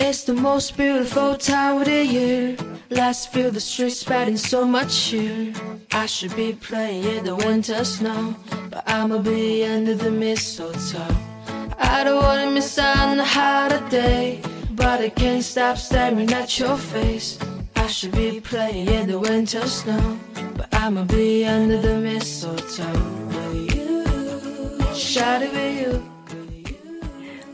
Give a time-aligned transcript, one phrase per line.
[0.00, 2.56] It's the most beautiful time of the year.
[2.88, 5.52] Let's feel the streets spreading so much cheer.
[5.92, 8.36] I should be playing in the winter snow,
[8.70, 11.14] but I'ma be under the mistletoe.
[11.78, 16.76] I don't wanna miss out on the holiday, but I can't stop staring at your
[16.76, 17.36] face.
[17.74, 20.16] I should be playing in the winter snow,
[20.56, 23.02] but I'ma be under the mistletoe.
[23.32, 24.94] Will you?
[24.94, 26.08] Shout it with you.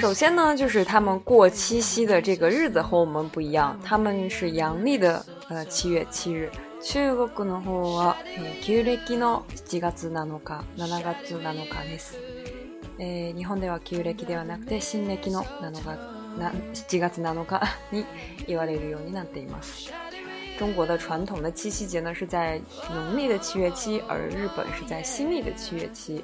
[0.01, 6.51] 首先呢，就是他们过七夕的这个日子和我们不一样，他们是阳历的呃七月七日。
[6.83, 12.17] 中国の方は、えー、旧暦の7月7日、7月7日です、
[12.99, 18.05] えー、日本では旧暦ではなくて新暦の7月な7月7日に
[18.47, 19.91] 言われるようになっています。
[20.59, 22.61] 中国的传统的七夕节呢是在
[22.93, 26.23] 农历的七月七，而日本是在新历的七月七。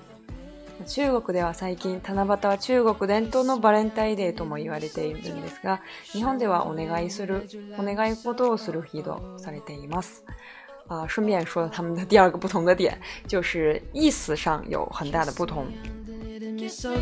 [0.87, 5.81] 中国では最近、七夕は中国伝統のバレンタインデーとも言われているんですが、
[6.13, 10.23] 日本ではお願いする、お願い事をする日とされています。
[10.89, 15.65] あ、呃，顺便说了他们的第二个不同的点，就是意思上有很大的不同。
[16.69, 16.97] Show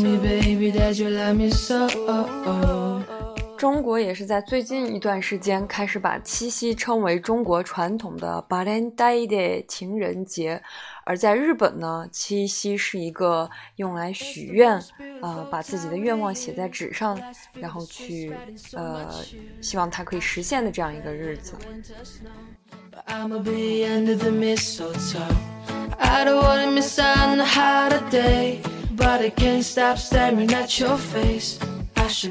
[0.00, 3.06] me, baby, that you love me so.
[3.56, 10.60] 中国也是在最近一段时间开始把七夕称为中国传统的 b a l e n t i d e 情人节，
[11.04, 14.72] 而在日本呢，七夕是一个用来许愿，
[15.22, 17.18] 啊，把自己的愿望写在纸上，
[17.54, 18.30] 然后去
[18.74, 19.10] 呃，
[19.62, 21.54] 希望它可以实现的这样一个日子。
[32.08, 32.28] 七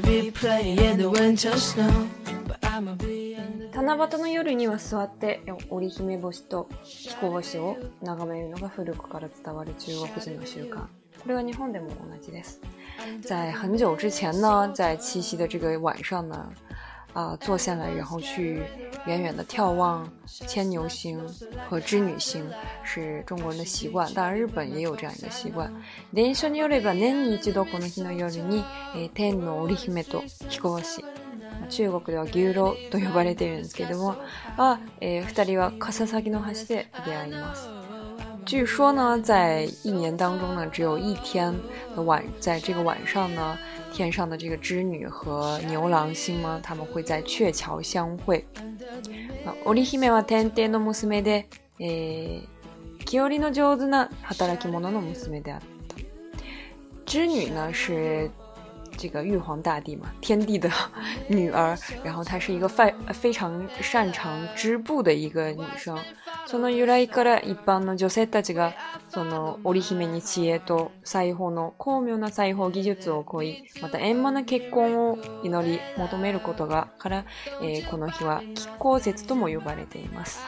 [4.18, 10.86] の夜には座って織姫星と彦星を眺めるのが古くから伝わる中国人の習慣。
[11.20, 12.62] これは日本でも同じです。
[13.22, 16.50] 在很久之前呢，在七夕的这个晚上呢，
[17.16, 18.60] 啊，坐下来，然后去
[19.06, 21.18] 远远的眺望牵牛星
[21.66, 22.46] 和织女星，
[22.84, 24.12] 是中国人的习惯。
[24.12, 25.72] 当然，日本也有这样个习惯。
[26.14, 28.62] 伝書によれば、年に一度この日の夜に
[29.14, 31.02] 天の織姫と彦星、
[31.70, 34.14] 中国では牛郎と呼ばれているけれども、
[34.58, 37.66] あ、え、二人は笠崎の橋で出会います。
[38.44, 41.52] 据说呢，在一年当中呢，只有一天
[41.96, 43.56] 的晚，在这个晚上呢。
[43.96, 46.60] 天上的这个织女和牛郎星吗？
[46.62, 48.44] 他们会在鹊桥相会。
[49.46, 51.30] 啊，我里希梅瓦坦蒂诺姆斯梅德，
[51.78, 52.46] 诶，
[53.06, 54.06] 基奥里的王子呢？
[54.22, 54.90] 他带来基莫诺
[57.08, 58.28] 织女呢是
[58.98, 60.68] 这个玉皇大帝嘛，天帝的
[61.28, 65.96] 女儿，然后她是一个非非常擅长织布的一个女生。
[66.48, 68.74] その由来から一般の女性たちが
[69.08, 77.24] その織姫に知恵と裁縫の巧妙な裁縫技術を請いまた円満な結婚を祈り求めることがから、
[77.62, 80.44] えー、この日は亀甲節とも呼ばれています。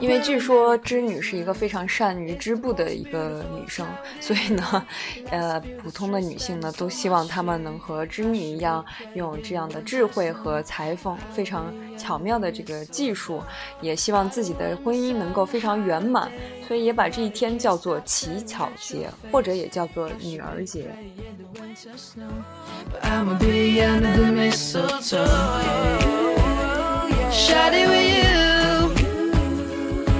[0.00, 3.84] 因为据说织女是一个非常善于织布的一个女生，
[4.20, 4.86] 所以呢，
[5.30, 8.84] 呃，普通的女性呢都希望她们能和织女一样，
[9.14, 13.42] 拥有这样的智慧和裁缝非常巧妙的这个技术，
[13.80, 16.30] 也希望自己的婚姻能够非常圆满，
[16.68, 20.90] 所以也把这一天叫做乞巧节，或者也叫做女儿节。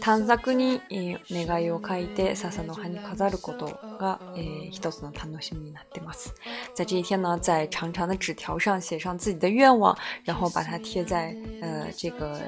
[0.00, 3.66] 短则，に願いを書いて笹の葉に飾ること
[3.98, 4.18] が
[4.70, 6.32] 一つの楽しみになってます。
[6.74, 12.40] 在 Gian 的桌上，长长的纸条上写上自己的愿望，然后把它贴在呃这个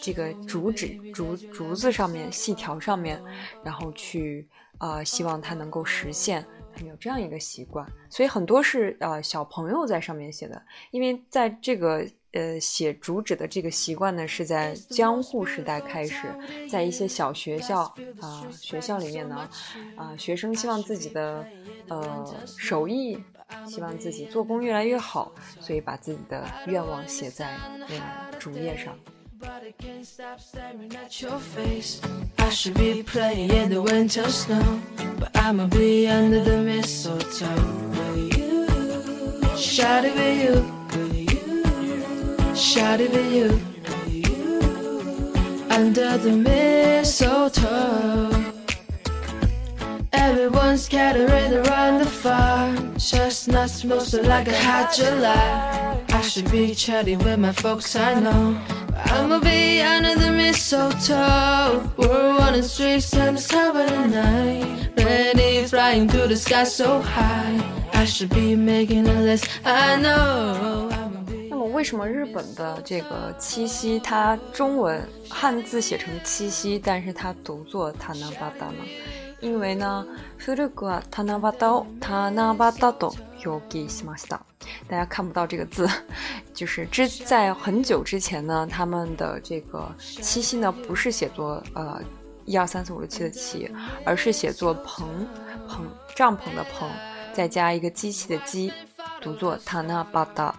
[0.00, 3.20] 这个竹纸竹竹子上面细条上面，
[3.62, 4.48] 然后去
[4.78, 6.44] 啊希望它能够实现。
[6.86, 10.60] 有这样一个习惯，所以很多是呃小朋友在上面写的，
[10.90, 12.06] 因为在这个。
[12.32, 16.14] 呃，写主旨的这个习惯呢，是在江户时代开始，
[16.70, 17.80] 在一些小学校
[18.22, 19.46] 啊，学校里面呢，
[19.96, 21.46] 啊，学生希望自己的
[21.88, 23.18] 呃手艺，
[23.68, 25.30] 希望自己做工越来越好，
[25.60, 28.96] 所以把自己的愿望写在那个竹叶上。
[42.62, 43.48] shouted at you
[45.68, 48.30] under the mistletoe.
[50.12, 52.72] Everyone scattered around the fire.
[53.00, 55.98] Chestnuts smoking like a hot July.
[56.10, 58.56] I should be chatting with my folks, I know.
[58.90, 61.90] But I'ma be under the mistletoe.
[61.96, 64.88] We're on the streets and it's top the night.
[64.96, 67.58] Ready flying through the sky so high.
[67.92, 71.01] I should be making a list, I know.
[71.82, 78.72] 为什么日本的这个七夕，它中文汉字写成七夕，但是它读作 t a n a b a a
[79.40, 80.06] 因为呢，
[80.40, 83.12] フルクはタナバタをタナバタと
[83.44, 84.38] 表記しました。
[84.86, 85.88] 大家看不到这个字，
[86.54, 92.00] 就是之在很久之前呢，他们的这个七夕呢，不是写作呃
[92.44, 93.68] 一二三四五六七的七，
[94.04, 95.26] 而是写作“棚
[95.68, 95.84] 棚
[96.14, 96.88] 帐篷”的棚，
[97.34, 98.72] 再加一个机器的机，
[99.20, 100.54] 读作 t a n a b a a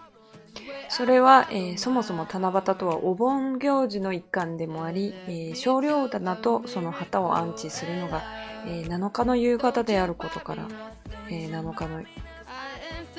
[0.90, 8.22] それは、えー、そもそも七夕とはお盆行事の一環でもあり、えー、少量棚とその旗を安置するのが、
[8.66, 10.68] えー、7日の夕方であることから、
[11.30, 12.04] えー、7日の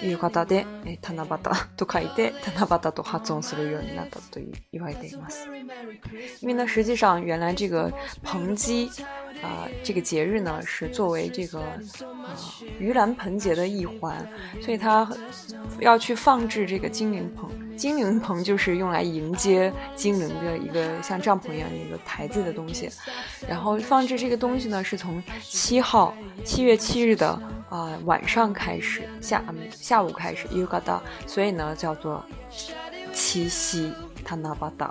[0.02, 1.52] いう方で、え、タナバと
[1.91, 4.41] 書いて、七夕と発音するようになったと
[4.73, 5.46] 言われています。
[6.41, 7.93] 因为呢，实际上原来这个
[8.23, 8.88] 盆祭
[9.43, 11.67] 啊，这个节日呢是作为这个啊
[12.81, 14.26] 盂兰盆节的一环，
[14.61, 15.08] 所以它
[15.81, 17.74] 要去放置这个精灵盆。
[17.76, 22.91] 精灵棚就是用来迎接精灵的一个像帐篷一样的一个牌子的东西，
[23.49, 27.29] 然后放置这个东西呢是从七号七月七日的
[27.69, 29.43] 啊晚上开始下
[29.73, 32.25] 下午开始，Ugadada，所以呢叫做
[33.12, 33.93] 七夕
[34.27, 34.91] TANABADA。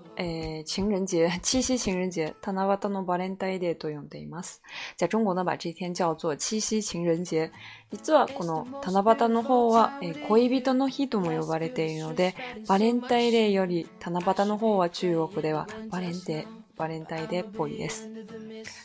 [0.23, 4.61] えー，情人节、 七夕情人节、七夕のバレンタインデーと呼んでいます。
[4.95, 7.49] 在中国呢，把这天叫做七夕情人节。
[7.91, 12.35] 実はこの七夕の方は、えー、恋人の日とも呼ばれているので、
[12.67, 16.60] バレンタインデーより七夕の方は中国ではバレンデー。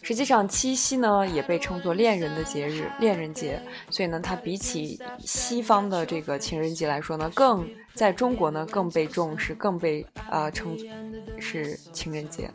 [0.02, 3.60] 实际上，七夕呢也被称作恋人的节日，恋人节。
[3.90, 10.76] 所以呢，它比起西方的这个情人节来说呢，更在中国呢更被重视，更被呃称
[11.38, 12.50] 是情人节。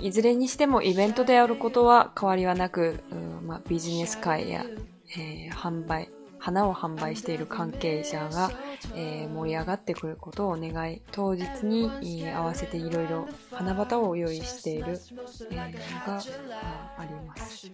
[0.00, 2.96] いずれにしてもイベントであることは変わりはなく、
[3.46, 4.18] まあビジネス
[4.48, 4.64] や
[5.52, 6.08] 販売。
[6.50, 8.50] 花を販売している関係者が
[8.92, 14.98] 燃え上がってくることを願い、当日に合わせていろいろ花束を用意している
[16.04, 16.18] が
[16.98, 17.70] あります。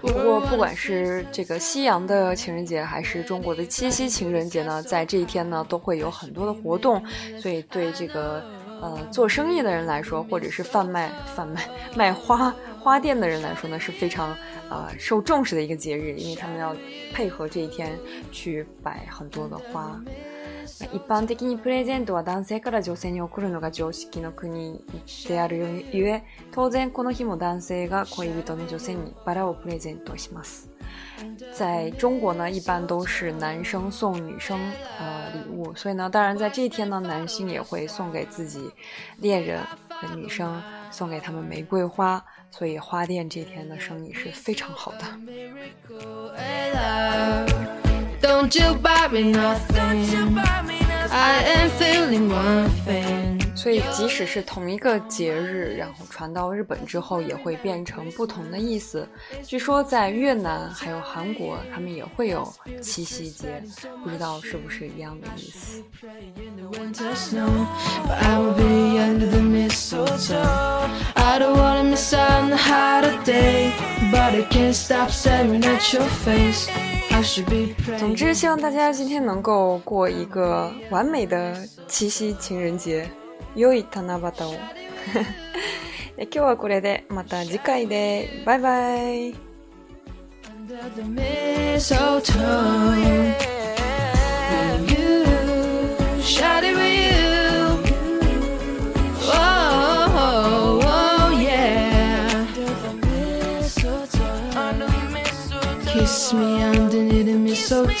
[0.00, 7.02] 不过，不管是这个西洋的情人节，还是中国的七夕情人节呢，在这一天呢，都会有很多的活动，
[7.38, 8.42] 所以对这个
[8.80, 12.54] 呃做生意的人来说，或者是贩卖、贩卖、卖花。
[12.80, 14.34] 花店的人来说呢，是非常，
[14.70, 16.74] 呃，受重视的一个节日，因为他们要
[17.12, 17.92] 配合这一天
[18.32, 20.00] 去摆很多的花。
[20.92, 24.82] 一般的にプレゼントは男性から女性にるのが常識の国
[25.28, 26.22] であるゆえ、
[26.52, 30.70] 当然この日も男性が恋人の女性にバラをプレゼントします。
[31.54, 34.58] 在中国呢，一般都是男生送女生，
[34.98, 38.70] 呃，礼物，所以呢，当然在这一天呢，男性也会送给自己
[39.18, 39.60] 恋人
[40.08, 42.24] 的女生，送给他们玫瑰花。
[42.50, 45.06] 所以花店这天的生意是非常好的。
[53.54, 59.06] 所以即使是同一个节日，然后传到日本之后，也会变成不同的意思。
[59.44, 63.62] 据说在越南还有韩国，他们也会有七夕节，
[64.02, 65.84] 不知道是不是一样的意思。
[71.32, 73.72] I don't wanna miss out on the holiday,
[74.10, 76.68] but I can't stop staring at your face.
[78.00, 81.56] 总之，希望大家今天能够过一个完美的
[81.86, 83.08] 七夕情人节。
[83.54, 84.52] 良い七夕を
[86.18, 88.42] 今日はこれで、また次回で。
[88.44, 89.36] バイバイ。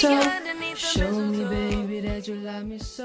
[0.00, 3.04] Show me, baby, that you love me so.